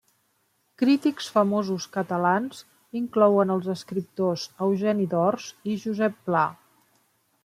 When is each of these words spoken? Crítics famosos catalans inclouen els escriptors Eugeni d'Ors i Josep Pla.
Crítics 0.81 1.27
famosos 1.33 1.85
catalans 1.97 2.63
inclouen 3.01 3.55
els 3.57 3.67
escriptors 3.75 4.47
Eugeni 4.69 5.05
d'Ors 5.13 5.51
i 5.73 5.77
Josep 5.85 6.17
Pla. 6.31 6.43